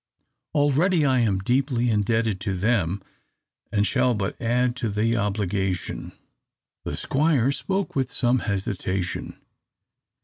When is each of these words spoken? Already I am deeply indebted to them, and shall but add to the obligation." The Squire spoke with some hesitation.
Already 0.55 1.05
I 1.05 1.19
am 1.19 1.37
deeply 1.41 1.91
indebted 1.91 2.39
to 2.41 2.55
them, 2.57 3.03
and 3.71 3.85
shall 3.85 4.15
but 4.15 4.35
add 4.41 4.75
to 4.77 4.89
the 4.89 5.15
obligation." 5.15 6.11
The 6.85 6.97
Squire 6.97 7.51
spoke 7.51 7.95
with 7.95 8.11
some 8.11 8.39
hesitation. 8.39 9.37